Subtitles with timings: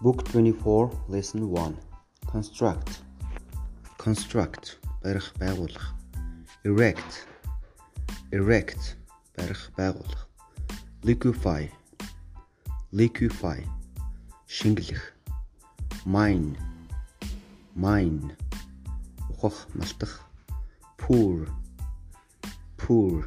[0.00, 1.76] Book 24 Lesson 1
[2.26, 3.02] Construct.
[3.98, 4.78] Construct.
[5.02, 5.92] Барих байгуулах.
[6.62, 7.26] Erect.
[8.30, 8.96] Erect.
[9.36, 10.28] Барих байгуулах.
[11.02, 11.68] Liquefy.
[12.92, 13.66] Liquefy.
[14.46, 15.14] Шингэлэх
[16.06, 16.56] Mine.
[17.74, 18.36] Mine.
[19.30, 20.20] Ухах малтах.
[20.96, 21.48] Pour
[22.76, 23.26] Pour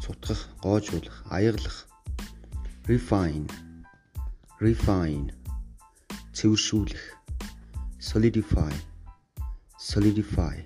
[0.00, 1.24] цутгах гоожуулах.
[1.28, 1.88] Аяглах.
[2.86, 3.50] Refine.
[4.60, 5.41] Refine
[6.32, 7.04] цэвэршүүлэх
[8.08, 8.74] solidify
[9.78, 10.56] solidify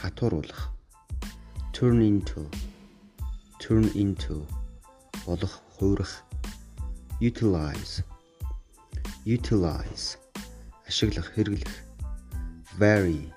[0.00, 0.68] хатууруулах
[1.72, 2.42] turn into
[3.58, 4.46] turn into
[5.24, 6.12] болох хуурах
[7.20, 8.04] utilize
[9.24, 10.18] utilize
[10.86, 11.74] ашиглах хэрэглэх
[12.78, 13.32] vary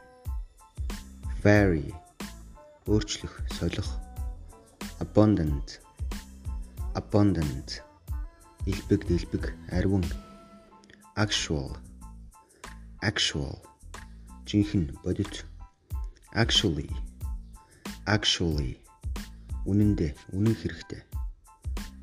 [1.44, 1.90] vary
[2.86, 3.90] өөрчлөх солих
[5.00, 5.80] abundant
[7.00, 7.81] abundant
[8.66, 10.06] илбэг дэлбэг арвин
[11.16, 11.77] actual
[13.03, 13.56] actual
[14.47, 15.44] жинхэнэ бодит
[16.34, 16.91] actually
[18.06, 18.78] actually
[19.70, 21.03] үнэндээ үнэн хэрэгтэй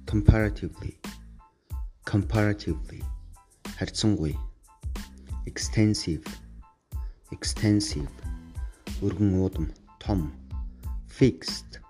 [0.10, 0.94] comparatively
[2.06, 3.02] comparatively
[3.78, 4.34] харьцангуй
[5.46, 6.24] extensive
[7.36, 8.12] extensive
[9.06, 9.68] өргөн уудам
[10.00, 10.32] том
[11.18, 11.82] fixed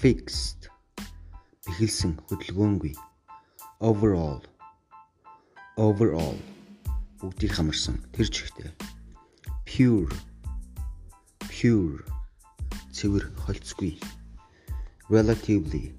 [0.00, 0.70] fixed
[1.66, 2.94] бэхэлсэн хөдөлгөөнгүй
[3.80, 4.42] overall
[5.77, 6.39] overall
[7.21, 8.01] бүгдийг хамарсан.
[8.11, 8.71] Тэр чигтээ
[9.67, 10.11] pure
[11.47, 12.03] pure
[12.91, 13.95] цэвэр холцгүй.
[15.07, 15.95] Relatively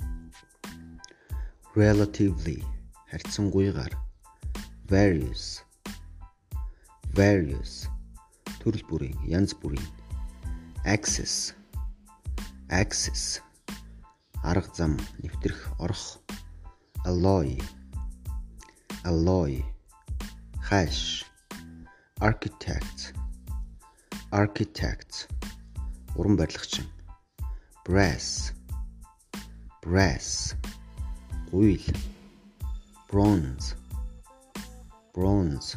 [1.76, 2.60] relatively
[3.08, 3.92] харьцангуйгаар
[4.92, 5.64] various
[7.16, 7.88] various
[8.60, 9.88] төрөл бүрийн янз бүрийн
[10.84, 11.56] access
[12.68, 13.40] access
[14.44, 16.20] арга зам нэвтрэх орох
[17.08, 17.56] alloy
[19.04, 19.64] alloy
[20.70, 21.24] hash
[22.20, 23.12] architect
[24.30, 25.26] architect
[26.16, 26.86] уран барилгачин
[27.86, 28.52] brass
[29.82, 30.54] brass
[31.50, 31.98] гуйл
[33.10, 33.74] bronze
[35.14, 35.74] bronze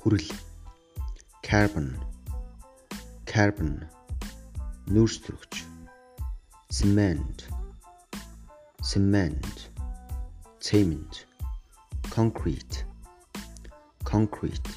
[0.00, 0.32] хүрэл
[1.48, 1.88] carbon
[3.32, 3.76] carbon
[4.88, 5.54] нүүрстрөгч
[6.80, 7.48] cement
[8.90, 9.56] cement
[10.66, 11.25] cement
[12.16, 12.86] concrete.
[14.02, 14.70] Concrete.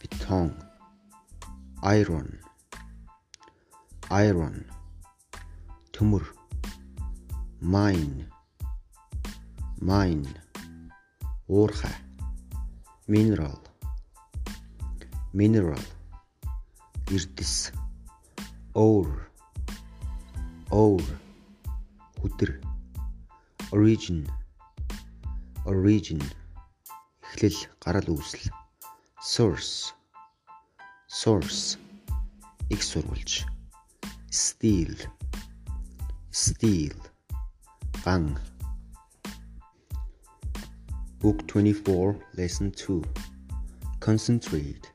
[0.00, 0.56] Beton
[1.82, 2.38] iron.
[4.10, 4.64] Iron.
[5.92, 6.24] Төмөр.
[7.60, 8.24] Mine.
[9.78, 10.32] Mine.
[11.48, 11.96] Уурхай.
[13.08, 13.60] Mineral.
[15.34, 15.84] Mineral.
[17.12, 17.72] Эрдэс
[18.72, 19.28] ore
[20.70, 21.18] ore
[22.22, 22.56] хүдэр
[23.76, 24.24] origin
[25.65, 26.23] origin
[27.25, 28.45] эхлэл гарал үүсэл
[29.21, 29.93] source
[31.07, 31.77] source
[32.69, 33.45] их сурвалж
[34.31, 34.95] steel
[36.31, 36.97] steel
[38.05, 38.37] ган
[41.19, 43.01] Book 24 Lesson 2
[43.99, 44.85] Concentrate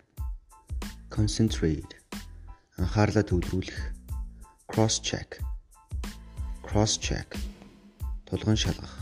[1.10, 1.92] Concentrate
[2.78, 3.80] анхаарлаа төвлөрүүлэх
[4.70, 5.42] cross check
[6.62, 7.36] cross check
[8.30, 8.95] тулгын шалгах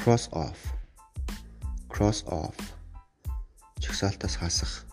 [0.00, 0.60] Cross off.
[1.90, 2.56] Cross off.
[3.80, 4.86] Чагсаалтаас хасах.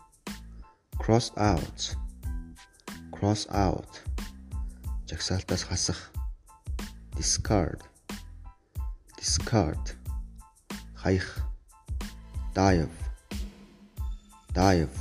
[0.97, 1.95] Cross out.
[3.11, 3.91] Cross out.
[5.07, 6.11] Жагсаалтаас хасах.
[7.15, 7.81] Discard.
[9.17, 9.95] Discard.
[10.93, 11.39] Хаях.
[12.53, 12.97] Dive.
[14.53, 14.99] Dive.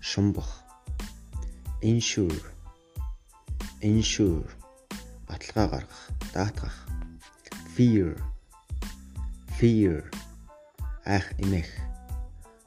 [0.00, 0.60] Шумбах.
[1.80, 2.42] Insure
[3.80, 4.48] insure
[5.26, 6.02] баталгаа гаргах.
[6.34, 6.76] Даатгах.
[7.74, 8.33] Fear
[9.64, 10.04] fear.
[11.06, 11.64] Ах эмэх.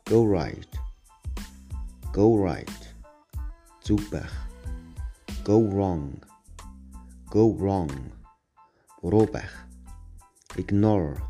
[0.06, 0.74] Go right.
[2.12, 2.82] Go right.
[3.86, 4.34] Зүг байх.
[5.46, 6.18] Go wrong.
[7.30, 7.94] Go wrong.
[9.04, 9.54] Буруу байх.
[10.58, 11.22] Ignore.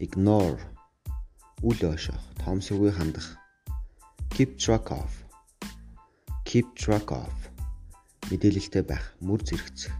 [0.00, 0.58] Ignore.
[1.62, 3.38] Үл ойшоох тоомсоггүй хандах.
[4.34, 5.22] Keep track of.
[6.42, 7.30] Keep track of.
[8.26, 9.06] Мэдээлэлтэй байх.
[9.22, 9.94] Мөр зэрэгцэх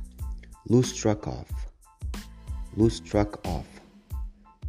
[0.66, 1.46] lose track of.
[2.74, 3.75] Lose track of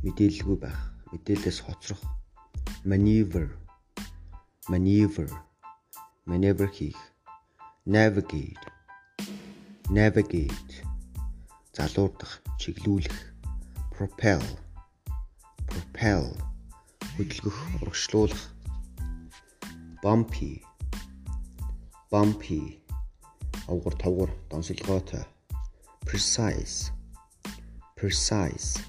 [0.07, 0.79] мэдээлэлгүй байх
[1.11, 1.99] мэдээлэлээс хоцрох.
[2.87, 3.51] Maneuver
[4.71, 5.27] maneuver
[6.23, 6.95] maneuver хийх.
[7.83, 8.71] Navigate
[9.91, 10.75] navigate.
[11.75, 13.35] Залуурдах чиглүүлэх.
[13.91, 14.43] Propel
[15.67, 16.31] propel.
[17.19, 18.43] Хөдөлгөх урагшлуулах.
[19.99, 20.63] Bumpy
[22.07, 22.79] bumpy.
[23.67, 25.27] Авгар тавгар донсолгоотой.
[26.07, 26.95] Precise
[27.97, 28.79] precise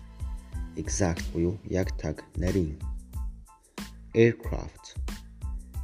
[0.78, 2.78] exact буюу яг таг нарийн.
[4.14, 4.84] Aircraft.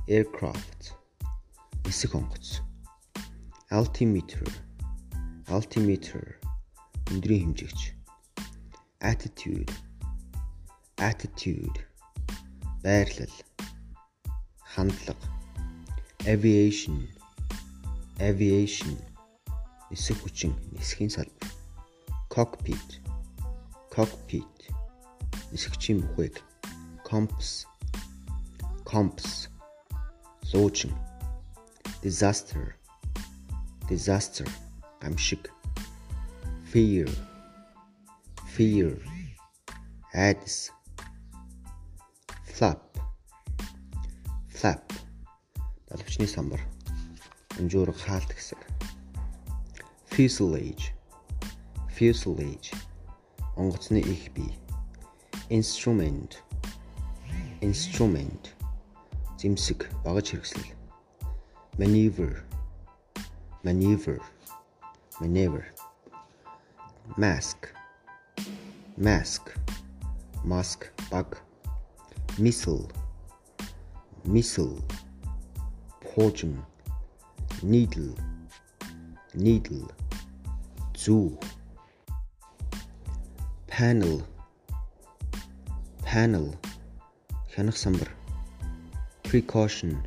[0.08, 0.80] Aircraft.
[1.84, 2.62] Нисэх онгоц.
[3.70, 4.46] Altimeter.
[5.48, 6.24] Altimeter.
[7.12, 7.94] Өндрийн хэмжээгч
[9.04, 9.70] attitude.
[10.96, 11.78] Attitude.
[12.82, 13.34] Байрлал.
[14.72, 15.28] Хандлага.
[16.24, 17.08] Aviation.
[18.18, 18.96] Aviation.
[19.90, 21.52] Нисэх хүчин нисхийн салбар.
[22.30, 22.88] Cockpit.
[23.94, 24.53] Cockpit
[25.54, 26.42] нисгчийн бүхэг
[27.06, 27.64] compass
[28.84, 29.48] compass
[30.52, 30.90] луучин
[32.04, 32.76] disaster.
[33.88, 34.46] Disaster.
[35.00, 35.50] Гамшиг.
[36.70, 37.08] Fear.
[38.54, 39.00] Fear.
[40.12, 40.70] Айдас
[42.44, 42.80] flap.
[44.52, 44.84] Flap.
[45.88, 46.60] Далавчны самбар.
[47.56, 48.60] Өнжөөр хаалт гэсэн.
[50.12, 50.92] Fuselage.
[51.88, 52.76] Fuselage.
[53.56, 54.52] Онгоцны их бий
[55.49, 56.43] instrument
[57.61, 58.53] instrument
[59.39, 60.71] зэмсэг багаж хэрэгслэл
[61.79, 62.43] maneuver
[63.63, 64.19] maneuver
[65.21, 65.65] maneuver
[67.17, 67.71] mask
[68.97, 69.43] mask
[70.43, 71.41] mask баг
[72.37, 72.87] missile
[74.25, 74.81] missile
[76.03, 76.55] поожин
[77.63, 78.13] needle
[79.33, 79.87] needle
[80.95, 81.31] зүү
[83.67, 84.21] panel
[86.14, 86.56] Panel.
[87.52, 88.08] Хянах самбар.
[89.24, 89.98] Precaution.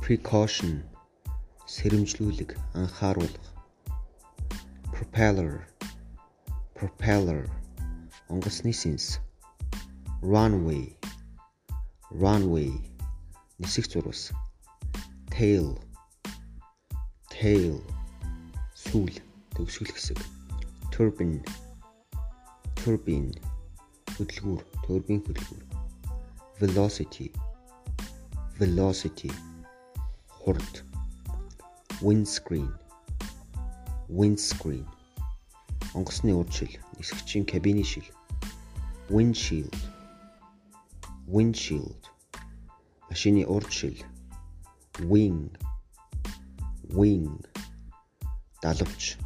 [0.00, 0.82] Precaution.
[1.66, 2.56] Сэрэмжлүүлэг.
[2.72, 3.48] Анхааруулга
[4.96, 5.68] propeller.
[6.74, 7.50] Propeller.
[8.30, 9.20] Онгоцны сэнс
[10.22, 10.96] runway.
[12.10, 12.72] Runway.
[13.58, 14.32] Нисэх зурвас
[15.28, 15.76] tail.
[17.28, 17.76] Tail.
[18.72, 19.20] Сүүл.
[19.52, 20.18] Төгсгөл хэсэг.
[20.88, 21.44] Turbine.
[22.80, 23.36] Turbine.
[24.18, 25.68] Хөдөлгүүр турбин хөдөлгүүр
[26.60, 27.32] velocity.
[28.58, 29.32] Velocity.
[30.28, 30.84] Хурд
[32.00, 32.72] windscreen.
[34.08, 34.86] Windscreen.
[35.94, 36.68] Онгоцны урдшил
[36.98, 38.04] нисгчийн кабины шил.
[39.08, 39.76] Windshield.
[41.28, 42.02] Windshield.
[43.08, 43.96] Машины урдшил
[44.98, 45.56] wing.
[46.88, 47.44] Wing.
[48.62, 49.16] Далавч.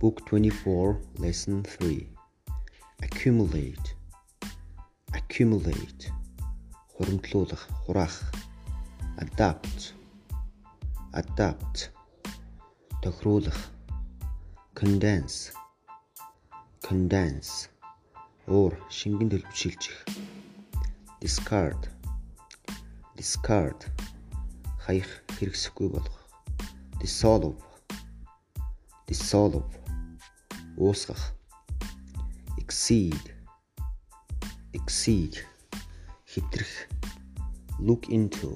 [0.00, 2.21] Book 24 lesson 3
[3.22, 3.94] accumulate
[5.12, 6.10] accumulate
[6.92, 8.16] хуримтлуулах хураах
[9.22, 9.94] adapt
[11.12, 11.76] adapt
[13.02, 13.70] тохируулах
[14.74, 15.54] condense
[16.82, 17.70] condense
[18.48, 19.98] уур шингэн төлөвшилжих
[21.22, 21.82] discard
[23.14, 23.80] discard
[24.84, 26.18] хаях хэрэгсэхгүй болгох
[26.98, 27.54] dissolve
[29.06, 29.62] dissolve
[30.74, 31.22] уусгах
[32.72, 33.24] exceed
[34.72, 35.34] exceed
[36.24, 36.88] хитрэх
[37.78, 38.50] look into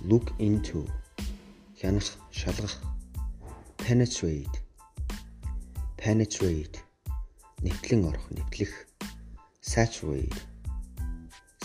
[0.00, 0.80] look into
[1.78, 2.80] хянах шалгах
[3.84, 4.56] penetrate
[6.00, 6.80] penetrate
[7.60, 8.72] нэвтлэн орох нэвтлэх
[9.60, 10.40] saturate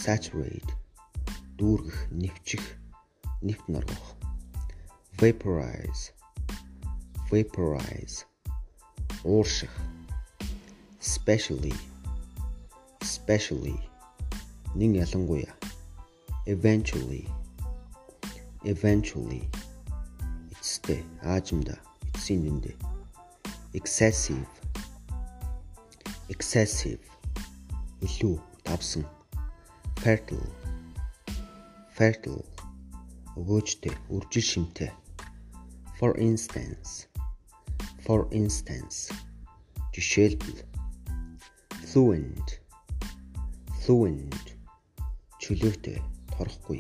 [0.04, 0.72] saturate
[1.56, 2.66] дүүргэх нэвчих
[3.40, 4.20] нэвт норгох
[5.16, 6.12] vaporize
[7.32, 8.28] vaporize
[9.24, 9.72] уурших
[11.02, 11.74] especially
[13.02, 13.78] especially
[14.76, 15.54] нин ялангуяа.
[16.46, 17.28] Eventually
[18.64, 19.44] eventually.
[20.54, 21.76] Эцэстээ аажимда
[22.14, 22.76] эцсийн дүндээ
[23.74, 24.46] excessive
[26.30, 27.02] excessive.
[28.06, 29.06] Илүү давсан
[30.04, 30.50] fertile
[31.98, 32.46] fertile.
[33.40, 34.92] Өгөөжтэй үржил шимтэй.
[35.98, 37.10] For instance
[38.06, 39.14] for instance.
[39.94, 40.71] Жишээлбэл
[41.92, 42.60] fluent.
[43.84, 44.56] Fluent.
[45.44, 46.00] Чөлөөтэй
[46.32, 46.80] торхгүй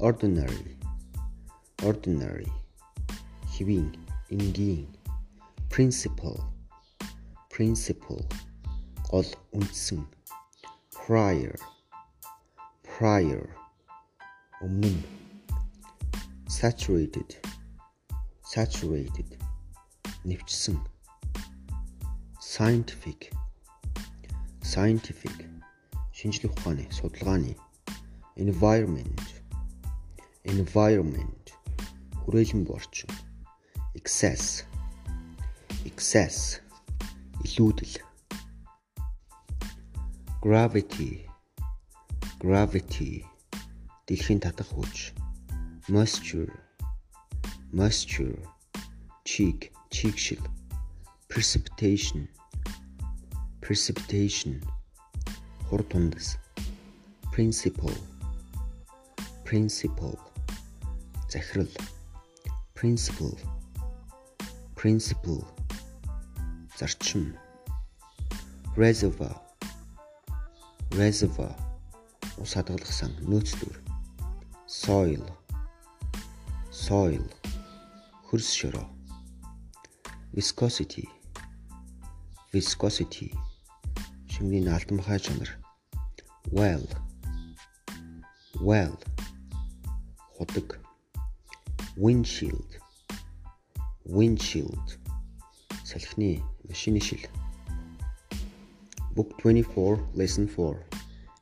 [0.00, 0.72] ordinary.
[1.84, 2.48] Ordinary.
[3.52, 3.92] Хэвийн
[4.32, 4.88] энгийн.
[5.68, 6.40] Principle
[7.52, 8.24] principle
[9.10, 10.00] гол үндсэн.
[10.96, 11.60] Prior.
[12.88, 13.44] Prior.
[14.64, 14.96] Өмнө.
[14.96, 15.04] Нь
[16.48, 17.36] saturated.
[18.48, 19.36] Saturated.
[20.24, 20.80] Нэвчсэн.
[22.40, 23.35] Scientific
[24.72, 25.36] scientific
[26.18, 27.52] шинжлэх ухааны судалгааны
[28.44, 29.26] environment
[30.54, 31.44] environment
[32.22, 33.12] хүрээлэн борчин
[33.98, 34.44] excess
[35.88, 36.36] excess
[37.46, 37.94] илүүдэл
[40.44, 41.12] gravity
[42.42, 43.12] gravity
[44.06, 44.96] дэлхийн татах хүч
[45.94, 46.50] moisture
[47.78, 48.38] moisture
[49.22, 50.42] чиг чигшил
[51.30, 52.26] precipitation
[53.66, 54.62] precipitation.
[55.68, 56.38] Хур тундас
[57.32, 57.98] principle.
[59.44, 60.18] Principle.
[61.28, 61.66] Захирал.
[62.74, 63.36] Principle.
[64.76, 65.44] Principle.
[66.78, 67.36] Зарчим.
[68.76, 69.36] Reservoir.
[70.90, 71.54] Reservoir.
[72.38, 73.76] Ус хадгалсан нөөцлөр
[74.68, 75.24] soil.
[76.70, 77.26] Soil.
[78.30, 78.86] Хөрс шороо.
[80.32, 81.08] Viscosity.
[82.52, 83.32] Viscosity
[84.36, 85.50] шингийн алтмхай чанар.
[86.56, 86.86] Well.
[88.68, 88.96] Well.
[90.34, 90.68] Худаг.
[91.96, 92.70] Windshield.
[94.04, 94.88] Windshield.
[95.88, 97.24] Салхины машины шил.
[99.14, 100.84] Book 24 lesson 4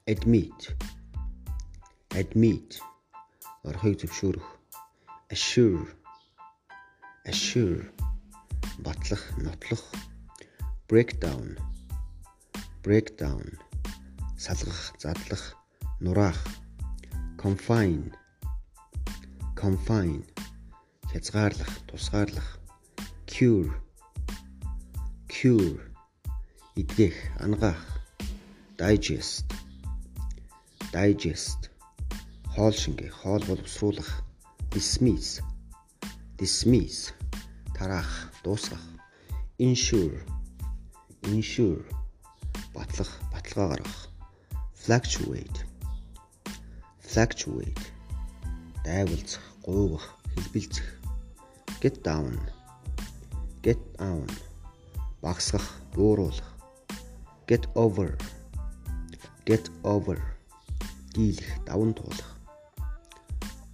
[0.07, 0.61] admit.
[2.11, 2.79] Admit.
[3.65, 4.49] Орхийг зөвшөөрөх.
[5.35, 5.89] Assure.
[7.27, 7.91] Assure.
[8.79, 9.83] Батлах нотлох.
[10.87, 11.59] Breakdown
[12.85, 13.47] breakdown
[14.37, 15.57] салгах задлах
[16.05, 16.41] нураах
[17.43, 18.13] confine
[19.57, 20.21] confine
[21.11, 22.59] хязгаарлах тусгаарлах
[23.27, 23.73] cure
[25.33, 25.81] cure
[26.77, 27.81] идгэх ангаах
[28.77, 29.49] digest
[30.93, 31.61] digest
[32.53, 34.11] хоол шингээ хоол боловсруулах
[34.75, 35.41] dismiss
[36.37, 37.17] dismiss
[37.77, 38.13] тараах
[38.45, 38.85] дуусгах
[39.57, 40.21] insure
[41.33, 42.04] insure
[42.75, 44.05] батлах баталгаа гаргах
[44.85, 45.65] fluctuate.
[47.01, 47.81] Fluctuate.
[48.85, 50.85] Дайвалцах гуйвах хэлбэлцэх
[51.81, 52.37] get down.
[53.63, 54.29] Get down.
[55.23, 56.51] Багсгах бууруулах.
[57.47, 58.19] Get over.
[59.47, 60.21] Get over.
[61.15, 62.31] Дийлэх даван туулах.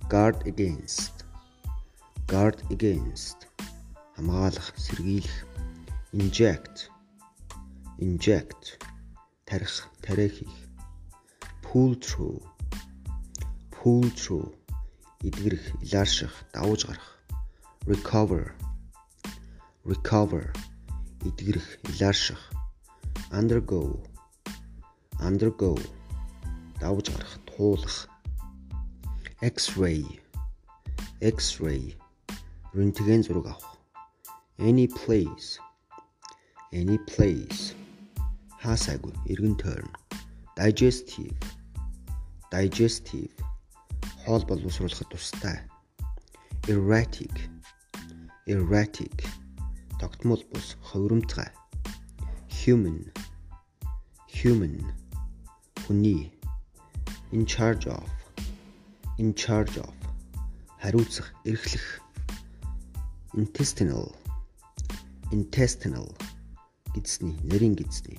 [0.09, 1.25] Guard against.
[2.29, 3.49] Guard against.
[4.15, 5.47] Хамгаалах сэргийлэх.
[6.13, 6.91] Inject.
[7.99, 8.90] Inject
[9.51, 10.55] тарих тариа хийх
[11.67, 12.39] pull through
[13.75, 14.49] pull through
[15.27, 17.09] эдгэрэх илаарших давж гарах.
[17.93, 18.53] Recover.
[19.85, 20.45] Recover.
[21.27, 22.41] Эдгэрэх илаарших.
[23.33, 23.83] Undergo.
[25.19, 25.75] Undergo.
[26.81, 28.09] Давж гарах туулах.
[29.43, 30.21] X-ray.
[31.21, 31.97] X-ray.
[32.73, 33.77] Рентген зураг авах.
[34.59, 35.59] Any place.
[36.73, 37.75] Any place
[38.63, 39.97] хаасаагүй эргэн тойрно.
[40.57, 41.37] Digestive.
[42.53, 43.33] Digestive.
[44.25, 45.59] Хоол боловсруулахад тустай.
[46.73, 47.35] Erratic.
[48.47, 49.17] Erratic.
[50.01, 51.51] Тогтмол бус ховромцгай
[52.61, 53.11] human.
[54.29, 54.93] Human.
[55.87, 56.31] Хүний.
[57.33, 58.09] In charge of.
[59.19, 59.95] In charge of.
[60.83, 62.01] Хариуцах эрхлэх.
[63.33, 64.15] Intestinal.
[65.33, 66.09] Intestinal.
[66.95, 68.19] Гидсний нэрийн гидсний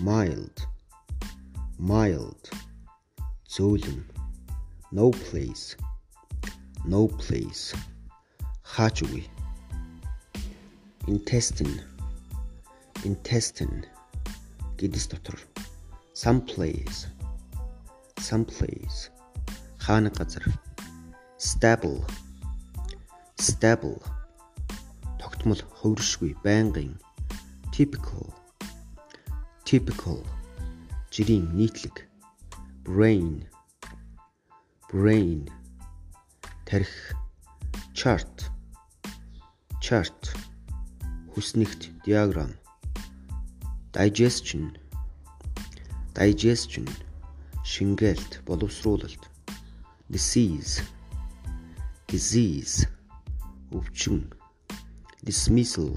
[0.00, 0.66] mild.
[1.78, 2.50] Mild.
[3.48, 4.04] Зөөлөн.
[4.92, 5.76] No place.
[6.84, 7.74] No place.
[8.80, 9.28] Үгүй.
[11.06, 11.84] Intestine.
[13.04, 13.84] Intestine.
[14.78, 15.38] Гидс дотор.
[16.14, 17.06] Some place.
[18.20, 19.10] Someplace
[19.90, 20.44] хаана газар?
[21.38, 22.04] Stable.
[23.40, 23.98] Stable.
[25.18, 26.98] Тогтмол хувиршгүй байнгын.
[27.72, 28.39] Typical
[29.70, 30.20] typical
[31.14, 31.96] жирийн нийтлэг
[32.82, 33.46] brain
[34.90, 35.46] brain
[36.66, 36.94] тарих
[37.94, 38.36] chart
[39.84, 40.22] chart
[41.32, 42.52] хүснэгт диаграм
[43.94, 44.66] digestion
[46.18, 46.88] digestion
[47.70, 49.30] шингээлт, боловсруулалт,
[50.08, 50.82] disease,
[52.08, 52.88] disease,
[53.70, 54.34] өвчин,
[55.22, 55.96] dismissal,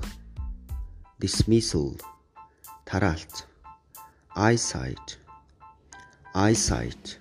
[1.20, 2.00] dismissal,
[2.86, 3.48] тараалт,
[4.36, 5.18] eyesight,
[6.34, 7.18] eyesight,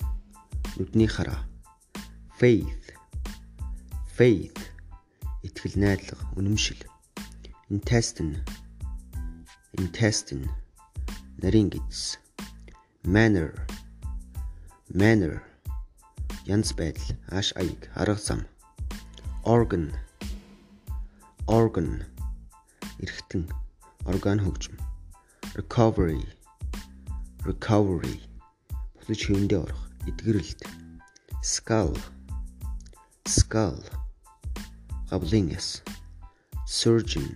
[0.77, 1.45] нүдний хараа,
[2.39, 2.97] faith,
[4.17, 4.73] faith,
[5.45, 6.81] итгэл найдлага, үнэмшил,
[7.69, 8.41] intestine,
[9.77, 10.49] intestine,
[11.37, 12.17] нарийн гидс,
[13.05, 13.67] manner.
[14.95, 15.43] Manner.
[16.47, 18.47] Янз байдал ааш аяг арга зам.
[19.45, 19.93] Organ.
[21.47, 22.05] Organ.
[23.01, 23.51] Эргэтэн.
[24.07, 24.77] Орган хөгжим.
[25.55, 26.23] Recovery
[27.45, 28.23] recovery.
[29.03, 29.83] Бүлэж хөвөндөө орох.
[30.07, 30.63] Эдгэрэлт.
[31.43, 31.99] Skull.
[33.27, 33.83] Skull.
[35.11, 35.83] Гавлын яс.
[36.71, 37.27] Surgeon.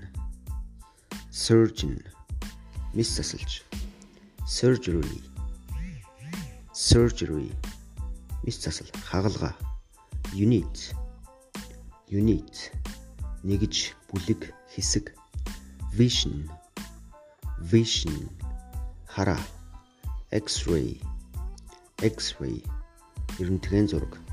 [1.34, 1.98] Surgeon.
[2.94, 3.66] Мис засалж.
[4.46, 5.18] Surgery.
[6.70, 7.50] Surgery.
[8.44, 8.86] Мис засал.
[9.10, 9.58] Хагалгаа
[10.32, 10.94] unit.
[12.08, 12.70] Unit.
[13.42, 15.18] Нэгж бүлэг хэсэг.
[15.98, 16.46] Vision.
[17.58, 18.30] Vision.
[19.10, 19.42] Хараа
[20.36, 21.00] X-ray.
[22.02, 22.62] X-ray.
[23.40, 24.25] 이런 트랜저로가.